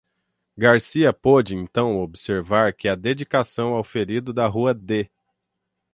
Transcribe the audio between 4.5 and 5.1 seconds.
D.